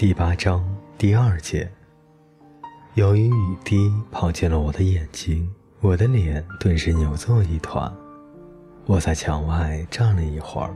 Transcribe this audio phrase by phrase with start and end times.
[0.00, 0.66] 第八章
[0.96, 1.70] 第二节。
[2.94, 5.46] 由于雨滴跑进了我的眼睛，
[5.80, 7.92] 我的脸顿时扭作一团。
[8.86, 10.74] 我在墙外站了一会儿，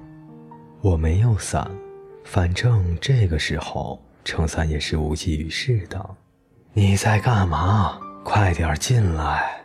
[0.83, 1.71] 我没有伞，
[2.23, 5.99] 反正这个时候撑伞也是无济于事的。
[6.75, 7.99] 你在干嘛？
[8.23, 9.65] 快点进来！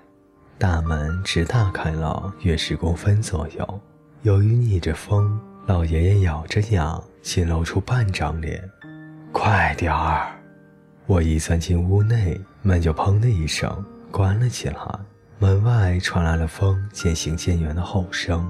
[0.57, 3.79] 大门只大开了约十公分左右，
[4.21, 8.63] 由于逆着风，老爷爷咬着牙，仅露出半张脸。
[9.31, 10.27] 快点儿！
[11.05, 14.75] 我一钻进屋内，门就砰的一声关了起来。
[15.37, 18.45] 门外传来了风渐行渐远的吼声。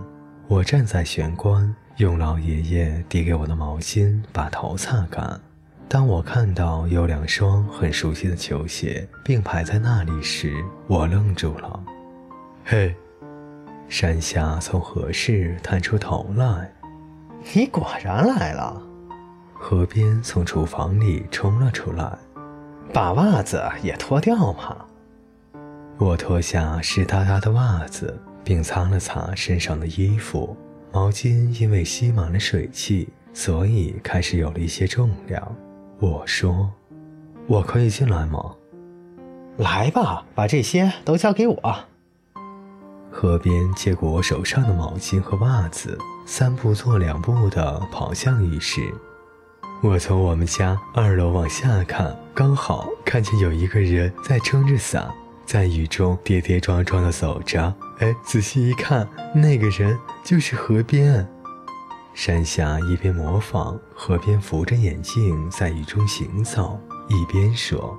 [0.47, 5.39] 我站在玄关，用老爷爷递给我的毛巾把头擦干。
[5.87, 11.79] 当我看到有两双很熟悉的球鞋并排在那里时，我愣住了。
[12.65, 12.95] 嘿，
[13.87, 16.71] 山下从河市探出头来，
[17.53, 18.81] 你果然来了。
[19.61, 22.17] 河边从厨房里冲了出来，
[22.93, 24.77] 把袜子也脱掉嘛。
[25.97, 30.55] 我脱下湿哒哒的袜子，并擦了擦身上的衣服。
[30.93, 35.55] 毛巾因为吸满了水汽，所以开始有了一些重量。
[35.99, 36.71] 我说
[37.45, 38.55] ：“我可以进来吗？”
[39.57, 41.75] 来吧，把这些都交给我。
[43.11, 48.81] 河边接过我手上的毛巾和袜子，三步做两步的跑向浴室。
[49.81, 55.09] 我从我们家二楼往下看，刚好看见有一个人在撑着伞，
[55.45, 57.73] 在雨中跌跌撞撞地走着。
[57.99, 61.25] 哎，仔细一看，那个人就是河边。
[62.13, 67.97] 山下一边模仿河边扶着眼镜在雨中行走，一边说：“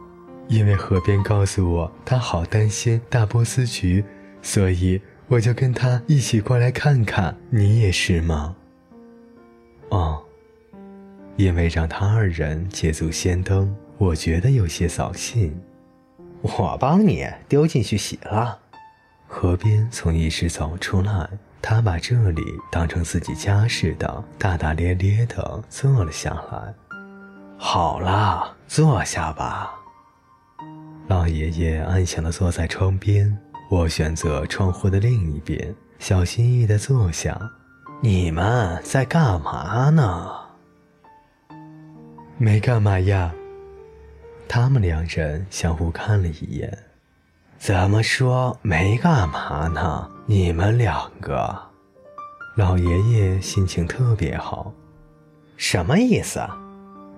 [0.49, 4.05] 因为河边告诉我他好担心大波斯菊，
[4.43, 7.35] 所以我就跟他一起过来看看。
[7.49, 8.55] 你也是吗？”
[9.89, 10.23] 哦。
[11.37, 15.59] 因为让他二人捷足先登，我觉得有些扫兴。
[16.43, 18.59] 我帮你丢进去洗了。
[19.27, 21.29] 河边从浴室走出来，
[21.63, 26.75] 他把这里当成自己家似的，大大咧咧地坐了下来。
[27.57, 29.75] 好了，坐下吧。
[31.09, 33.37] 老爷爷安详地坐在窗边，
[33.71, 37.39] 我选择窗户的另一边，小心翼翼地坐下。
[38.01, 40.40] 你们在干嘛呢？
[42.43, 43.35] 没干嘛呀。
[44.49, 46.87] 他们两人相互看了一眼，
[47.59, 50.11] 怎么说没干嘛呢？
[50.25, 51.55] 你们两个，
[52.57, 54.73] 老爷爷心情特别好，
[55.59, 56.41] 什么意思？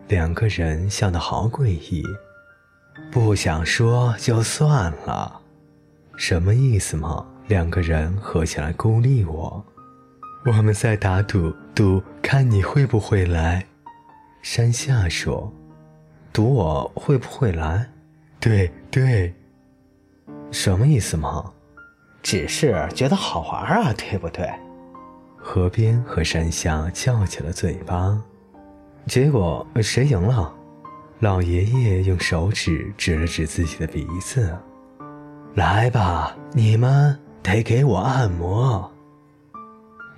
[0.09, 2.03] 两个人笑得好诡异，
[3.13, 5.41] 不想说就算了，
[6.17, 7.25] 什么意思嘛？
[7.47, 9.65] 两个人合起来孤立我，
[10.47, 13.65] 我们在打赌，赌看你会不会来。
[14.43, 15.53] 山下说
[16.33, 17.89] ：“赌我会不会来
[18.41, 19.33] ？”“对对。
[20.51, 21.53] ”“什么意思嘛
[22.23, 24.51] ？”“只是觉得好玩啊，对不对？”
[25.39, 28.21] 河边和山下翘起了嘴巴。
[29.07, 30.53] 结果谁赢了？
[31.21, 34.57] 老爷爷用手指指了指自己的鼻子
[35.55, 38.91] ：“来吧，你们得给我按摩。”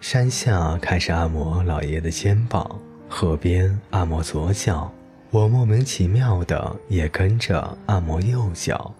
[0.00, 2.80] 山下开始按摩老爷的肩膀。
[3.16, 4.90] 河边按摩左脚，
[5.30, 8.92] 我莫名其妙的也跟着按摩右脚。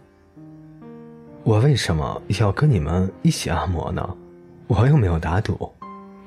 [1.42, 4.16] 我为什么要跟你们一起按摩呢？
[4.69, 5.69] 我又没有打赌。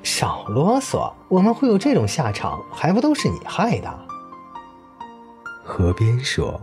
[0.03, 3.99] 少啰嗦，我们会有这种下场，还不都是你害的？
[5.63, 6.59] 河边说：“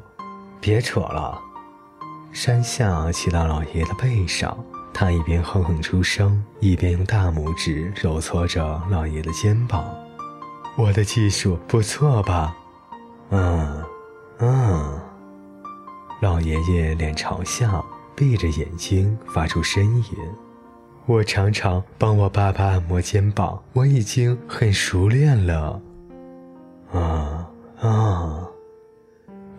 [0.61, 1.41] 别扯了。”
[2.33, 4.55] 山下骑到老爷的背上，
[4.93, 9.83] 他一边哼哼出声，一边用大拇指揉搓着老爷的肩膀。
[10.77, 12.57] 我的技术不错吧？
[13.31, 13.85] 嗯，
[14.39, 15.01] 嗯。
[16.21, 17.85] 老爷爷脸朝下，
[18.17, 20.17] 闭着眼睛发出呻吟。
[21.07, 25.81] 我常常帮我爸爸按摩肩膀，我已经很熟练了。
[26.93, 27.49] 啊
[27.81, 28.49] 啊！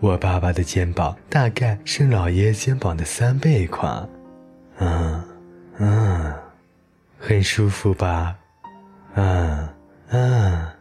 [0.00, 4.08] 我爸爸的肩膀大概是老爷爷肩膀的三倍宽。
[4.78, 5.24] 嗯
[5.78, 6.34] 嗯，
[7.18, 8.36] 很舒服吧？
[9.14, 9.68] 嗯
[10.08, 10.75] 嗯。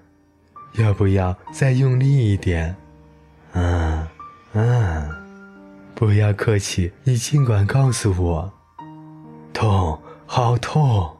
[0.77, 2.75] 要不要再用力一点？
[3.53, 4.07] 嗯
[4.53, 5.09] 嗯，
[5.93, 8.53] 不要客气，你尽管告诉我。
[9.53, 11.15] 痛，好痛！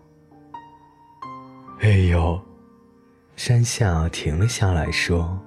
[1.80, 2.42] 哎呦！
[3.36, 5.40] 山下停了下来，说：“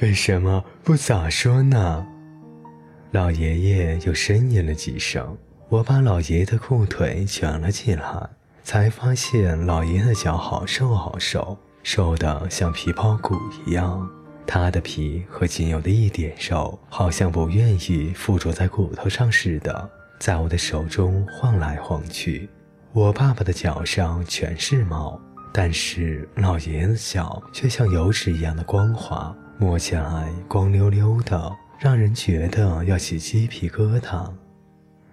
[0.00, 2.06] 为什么不早说呢？”
[3.12, 5.36] 老爷爷又呻吟了几声。
[5.68, 8.30] 我把老爷爷的裤腿卷了起来，
[8.62, 11.56] 才发现老爷爷的脚好瘦好瘦。
[11.82, 13.36] 瘦的像皮包骨
[13.66, 14.08] 一样，
[14.46, 22.48] 它的皮和仅有的一点肉，好像不愿意附着在骨头上似的，在我的手中晃来晃去。
[22.92, 25.20] 我爸爸的脚上全是毛，
[25.52, 34.30] 但是老爷爷的脚却像油脂一样的光滑，摸起来光溜溜的，让人觉得要起鸡皮疙瘩。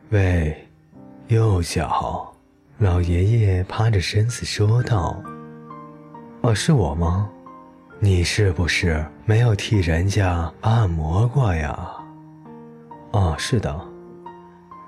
[0.09, 0.67] 喂，
[1.29, 2.33] 右脚，
[2.77, 5.21] 老爷爷趴着身子说道
[6.41, 7.29] ：“哦，是我吗？”
[8.01, 11.77] 你是不是没有替人家按摩过呀？
[13.11, 13.77] 哦，是的。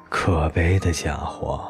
[0.08, 1.62] 可悲的家伙，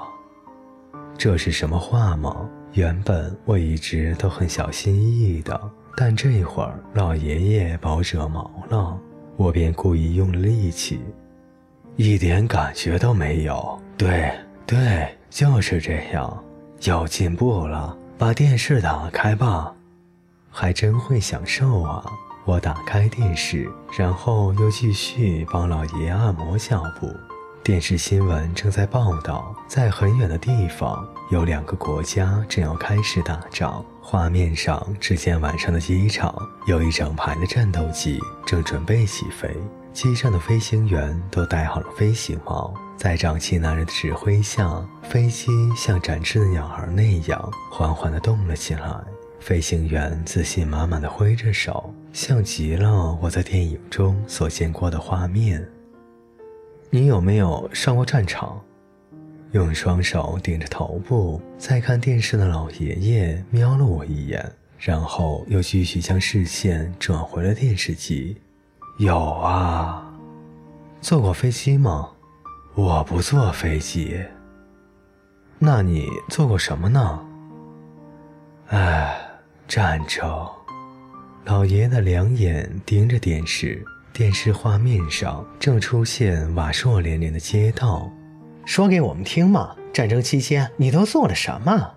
[1.18, 2.48] 这是什么话吗？
[2.74, 5.60] 原本我一直都很小心翼翼的，
[5.98, 8.95] 但这会儿老爷爷把我惹毛了，
[9.36, 11.01] 我便故意用了力气，
[11.95, 13.81] 一点感觉都没有。
[13.98, 14.31] 对
[14.68, 16.44] 对，就是这样，
[16.83, 17.98] 有进步了。
[18.21, 19.73] 把电视打开吧。
[20.51, 22.06] 还真会享受啊！
[22.45, 27.12] 我打开电视，然后又继续帮老爷按摩脚部。
[27.63, 33.83] 电视新闻正在报道，在很远的地方，有两个国家正要开始打仗。
[34.00, 36.31] 画面上只见晚上的机场，
[36.68, 39.50] 有一整排的战斗机正准备起飞，
[39.94, 42.71] 机上的飞行员都戴好了飞行帽。
[43.01, 49.03] 在长气男人的指挥下，飞机像展翅的鸟儿那样缓缓地动了起来。
[49.39, 55.68] 飞行员自信满满的挥着手，像极了我在电影中所见过的画面。
[56.92, 58.62] 你有没有上过战场？
[59.54, 64.47] 用双手顶着头部，在看电视的老爷爷瞄了我一眼，
[64.77, 68.38] 然后又继续将视线转回了电视机。
[69.00, 70.07] 有啊，
[71.01, 72.07] 坐过飞机吗？
[72.75, 74.23] 我不坐飞机。
[75.59, 77.25] 那你坐过什么呢？
[78.68, 79.18] 唉。
[79.68, 80.50] 战争，
[81.45, 83.81] 老爷的两眼盯着电视，
[84.12, 88.12] 电视画面上正出现瓦砾连连的街道。
[88.65, 91.94] 说给我们听嘛，战争期间你都做了什么？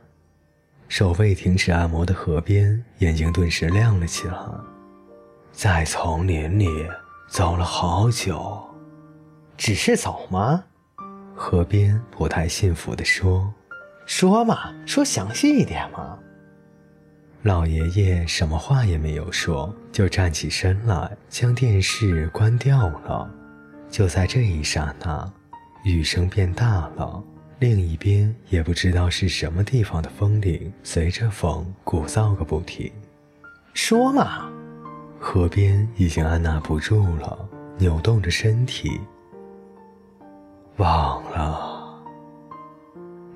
[0.87, 4.37] 手未停止按摩的河边，眼睛顿时亮了起来。
[5.50, 6.69] 在丛林里
[7.26, 8.65] 走了好久，
[9.56, 10.65] 只是走吗？
[11.35, 13.53] 河边不太信服地说
[14.06, 16.19] ：“说嘛，说详细一点嘛。”
[17.43, 23.31] 老爷爷什么话也没有说，就站起身来，将电视关掉了。
[23.91, 25.31] 就在这一刹那，
[25.85, 27.23] 雨声变大了，
[27.59, 32.91] 另一边也不知道是什么地方的风铃随着风鼓噪个不停。
[33.75, 34.50] 说嘛，
[35.21, 39.00] 河边已经按捺不住了，扭动着身体。
[40.76, 42.03] 忘了。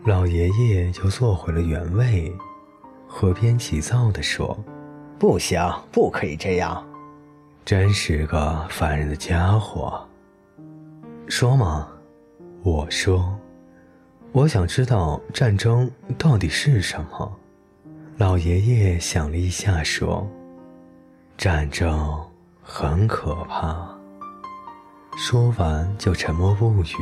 [0.04, 2.32] 老爷爷又坐回了原位。
[3.06, 4.56] 河边急躁地说
[5.18, 5.58] ：“不行，
[5.90, 6.86] 不可以这样，
[7.64, 10.06] 真是个烦人的家伙。”
[11.26, 11.88] 说嘛？
[12.62, 13.34] 我说
[14.32, 17.38] ：“我想知道战争到底是什么。”
[18.18, 20.28] 老爷爷想了一下说
[21.38, 22.20] ：“战争
[22.62, 23.87] 很可怕。”
[25.20, 26.94] 说完就沉默不语。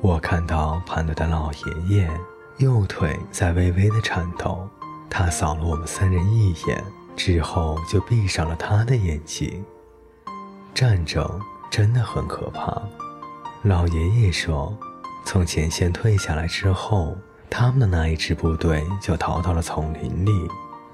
[0.00, 2.10] 我看到盘腿的老爷爷
[2.56, 4.66] 右腿在微微的颤抖。
[5.10, 6.82] 他扫了我们三人一眼，
[7.14, 9.62] 之后就闭上了他的眼睛。
[10.72, 11.38] 战争
[11.70, 12.80] 真的很可怕。
[13.64, 14.74] 老爷爷说，
[15.26, 17.14] 从前线退下来之后，
[17.50, 20.32] 他们的那一支部队就逃到了丛林里。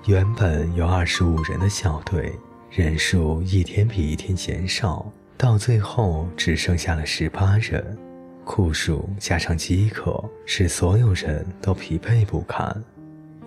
[0.07, 2.37] 原本有二十五人的小队，
[2.71, 7.97] 人数一天比一天减少，到最后只剩下了十八人。
[8.45, 12.85] 酷暑加上饥渴，使所有人都疲惫不堪。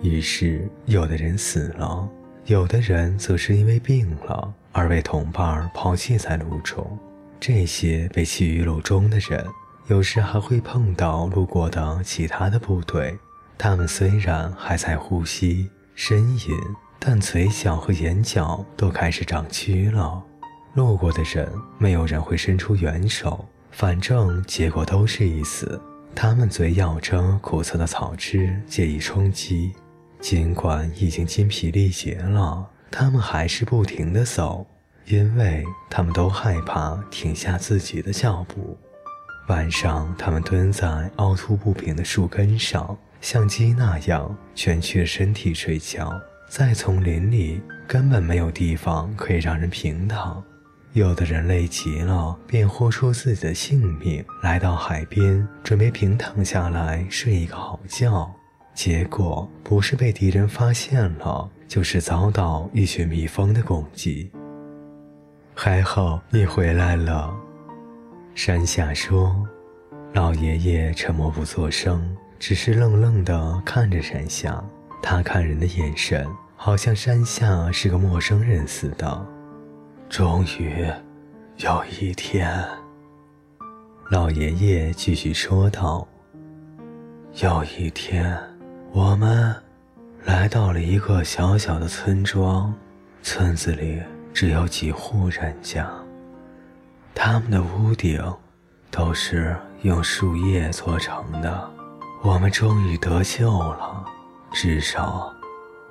[0.02, 2.06] 于是，有的人死了，
[2.44, 6.98] 有的人则是因为病了而被同伴抛弃在路中。
[7.40, 9.42] 这些被弃于路中的人，
[9.88, 13.16] 有时还会碰到路过的其他的部队。
[13.56, 16.16] 他们虽然还在呼吸、呻
[16.46, 16.54] 吟，
[16.98, 20.22] 但嘴角和眼角都开始长蛆了。
[20.80, 21.46] 路过的人，
[21.76, 25.78] 没有人会伸出援手，反正结果都是一死。
[26.14, 29.74] 他们嘴咬着苦涩的草汁，借以充饥。
[30.20, 34.66] 尽管已经筋疲力竭了，他们还是不停地走，
[35.04, 38.78] 因为他们都害怕停下自己的脚步。
[39.48, 46.10] 晚上，他们蹲在凹凸不平的树根上，像鸡那样蜷曲着身体睡觉。
[46.48, 50.42] 在丛林里，根本没有地方可以让人平躺。
[50.92, 58.28] 有的人累极了，便豁出自己的性命，来到海边，准备平躺下来睡一个好觉。
[58.74, 64.30] 结果不是被敌人发现了，就是遭到一群蜜蜂的攻击。
[65.54, 67.32] 还好你回来了。”
[68.34, 69.46] 山下说。
[70.12, 74.60] 老爷爷沉默不作声，只是愣愣地看着山下。
[75.00, 79.26] 他看人的眼神，好像山下是个陌生人似的。
[80.10, 80.84] 终于，
[81.58, 82.52] 有一天，
[84.10, 86.06] 老爷爷继续说道
[87.40, 88.36] ：“有一天，
[88.90, 89.54] 我们
[90.24, 92.74] 来到了一个小小的村庄，
[93.22, 94.02] 村子里
[94.34, 95.88] 只有几户人家，
[97.14, 98.20] 他们的屋顶
[98.90, 101.70] 都是用树叶做成的。
[102.22, 104.04] 我们终于得救了，
[104.52, 105.32] 至少，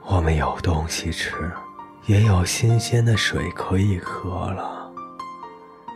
[0.04, 1.50] 我们有东西吃。”
[2.06, 4.92] 也有新鲜的水可以喝了。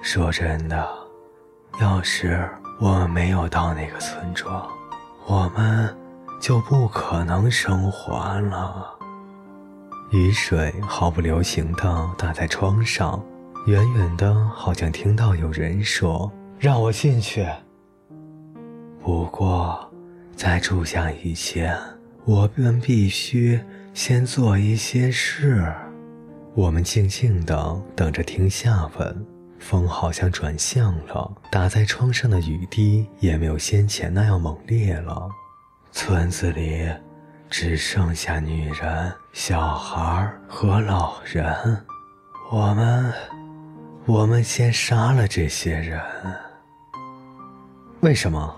[0.02, 0.88] 说真的，
[1.80, 4.68] 要是我们没有到那个村庄，
[5.26, 5.96] 我们
[6.42, 8.94] 就不可能生还了。
[10.12, 13.24] 雨水毫不留情地打在窗上，
[13.66, 17.48] 远远的，好像听到有人说：“让我进去。”
[19.02, 19.92] 不过，
[20.36, 21.76] 在住下以前，
[22.26, 23.60] 我们必须
[23.94, 25.74] 先做一些事。
[26.56, 29.26] 我们静静地等着听下文。
[29.60, 35.30] 风好像转向了，打在窗上的雨滴也没有先前那样猛烈了。
[35.94, 36.86] 村子里
[37.50, 41.82] 只剩下女人、小孩和老人。
[42.52, 43.14] 我们，
[44.06, 46.02] 我们先杀了这些人。
[48.02, 48.54] 为什么？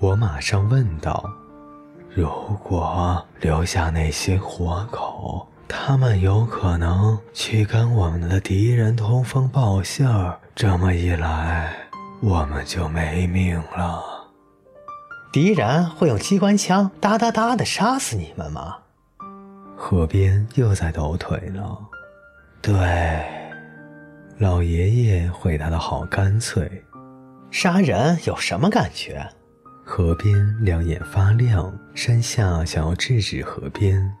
[0.00, 1.24] 我马上问道。
[2.10, 2.28] 如
[2.64, 5.46] 果留下那些活口。
[5.74, 11.74] 他们有可能去跟我们的敌人通风报信儿，这么一来，
[12.20, 14.02] 我们就没命了。
[15.32, 18.76] 敌人会用机关枪哒哒哒的杀死你们吗？
[19.74, 21.78] 河边又在抖腿了。
[22.60, 23.24] 对，
[24.36, 26.84] 老爷爷回答的好干脆。
[27.50, 29.26] 杀人有什么感觉？
[29.84, 34.14] 河边两眼发亮，山下想要制止河边。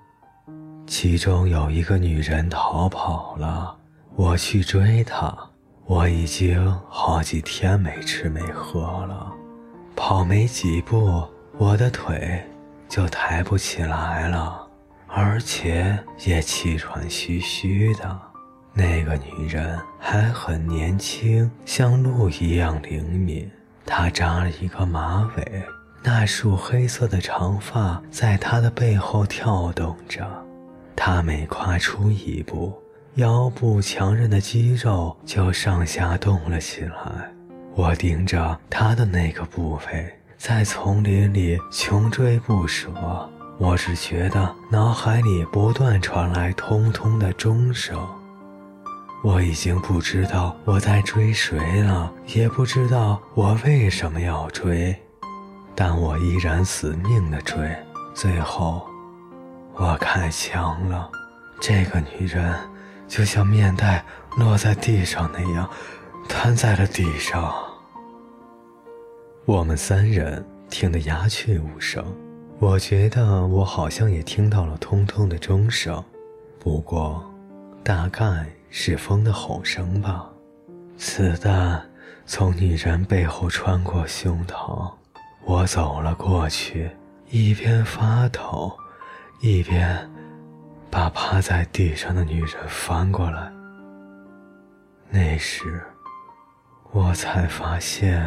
[0.86, 3.74] 其中有一个女人逃跑了，
[4.14, 5.36] 我去追她。
[5.86, 9.32] 我已经好几天没吃没喝了，
[9.96, 11.26] 跑没几步，
[11.58, 12.42] 我的腿
[12.88, 14.66] 就抬不起来了，
[15.06, 18.20] 而且也气喘吁吁的。
[18.74, 23.50] 那个女人还很年轻，像鹿一样灵敏。
[23.84, 25.62] 她扎了一个马尾，
[26.02, 30.26] 那束黑色的长发在她的背后跳动着。
[30.94, 32.72] 他每跨出一步，
[33.16, 37.32] 腰部强韧的肌肉就上下动了起来。
[37.74, 42.90] 我盯着他的那个部位，在丛林里穷追不舍。
[43.58, 47.98] 我只觉得脑海里不断传来通通的钟声。
[49.22, 54.94] 我已经不知道我在追谁了，也不知道我为什么要追，
[55.74, 57.74] 但我依然死命的追。
[58.14, 58.86] 最后。
[59.74, 61.10] 我开枪了，
[61.60, 62.54] 这个女人
[63.08, 64.04] 就像面袋
[64.36, 65.68] 落在地上那样，
[66.28, 67.52] 瘫在了地上。
[69.44, 72.04] 我们三人听得鸦雀无声。
[72.58, 76.04] 我觉得我好像也听到了通通的钟声，
[76.60, 77.24] 不过
[77.82, 80.28] 大概是风的吼声吧。
[80.96, 81.82] 子弹
[82.24, 84.92] 从女人背后穿过胸膛，
[85.44, 86.90] 我走了过去，
[87.30, 88.78] 一边发抖。
[89.44, 90.08] 一边
[90.88, 93.52] 把趴在地上的女人翻过来，
[95.10, 95.82] 那时
[96.92, 98.24] 我才发现，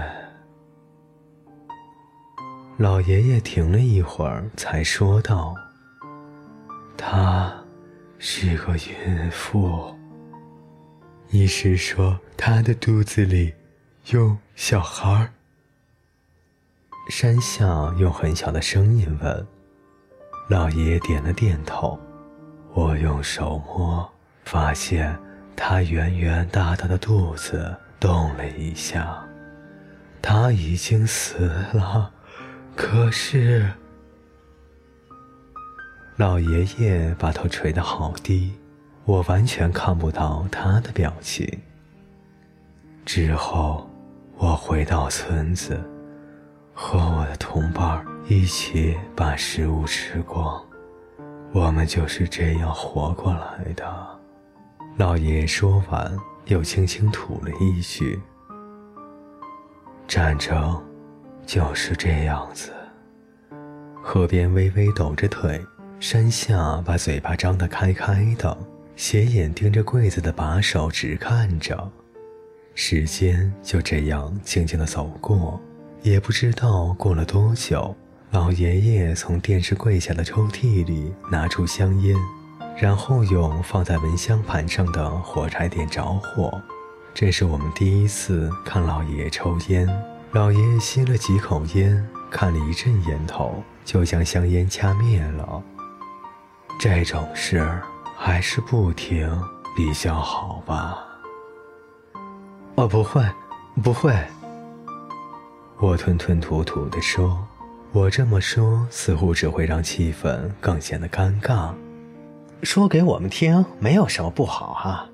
[2.75, 5.55] 老爷爷停了一会儿，才说道
[6.97, 7.49] ：“她
[8.19, 9.95] 是个孕妇。
[11.29, 13.53] 医师说她的肚子里
[14.07, 15.31] 有小孩。”
[17.09, 17.65] 山下
[17.97, 19.47] 用很小的声音问。
[20.47, 21.99] 老爷爷点了点头，
[22.73, 24.07] 我用手摸，
[24.43, 25.17] 发现
[25.55, 29.17] 他圆圆大大的肚子动了一下。
[30.21, 32.11] 他已经死了，
[32.75, 33.67] 可是……
[36.15, 38.53] 老爷爷把头垂得好低，
[39.05, 41.47] 我完全看不到他的表情。
[43.03, 43.89] 之后，
[44.37, 45.83] 我回到村子，
[46.71, 50.59] 和我的同伴儿一起把食物吃光，
[51.53, 53.85] 我们就是这样活过来的。
[54.97, 56.11] 老爷爷说完，
[56.45, 58.19] 又轻轻吐了一句
[60.07, 60.83] ：“战争
[61.45, 62.71] 就是这样子。”
[64.01, 65.63] 河边微微抖着腿，
[65.99, 68.57] 山下把嘴巴张得开开的，
[68.95, 71.91] 斜眼盯着柜子的把手直看着。
[72.73, 75.61] 时间就这样静静的走过，
[76.01, 77.95] 也不知道过了多久。
[78.35, 82.17] 老爷爷从电视柜下的抽屉里拿出香烟，
[82.75, 86.61] 然后用放在蚊香盘上的火柴点着火。
[87.13, 89.87] 这是我们第一次看老爷爷抽烟。
[90.33, 95.63] 老爷爷吸了几口烟，看了一阵烟头，就将香烟掐灭了。
[96.77, 97.65] 这种事
[98.17, 99.31] 还是不听
[99.77, 100.97] 比较好吧。
[102.75, 103.25] 我不会，
[103.81, 104.13] 不会。
[105.77, 107.41] 我吞吞吐吐地说
[107.95, 111.73] ：“我这么说，似乎只会让气氛更显得尴尬。
[112.61, 115.09] 说给我们听，没有什么不好啊。”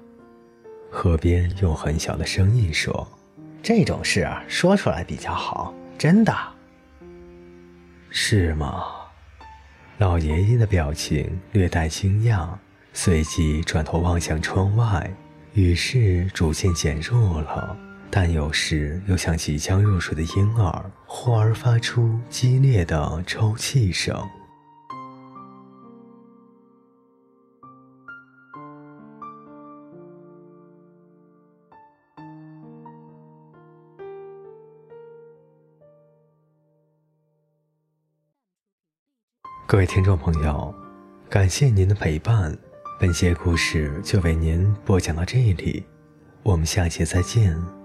[0.89, 3.07] 河边用很小的声音说
[3.61, 6.35] ：“这种事说出来比较好，真的。”
[8.09, 8.85] 是吗？
[10.00, 12.47] 老爷爷的表情略带惊讶，
[12.93, 15.07] 随即转头望向窗外。
[15.53, 17.77] 雨势逐渐减弱了，
[18.13, 24.13] 但有时又像即将入睡的婴儿，忽而发出激烈的抽泣声。
[39.65, 40.75] 各位听众朋友，
[41.30, 42.53] 感谢您的陪伴。
[43.00, 45.86] 本节故事就为您播讲到这里，
[46.44, 47.80] 我们下期再见。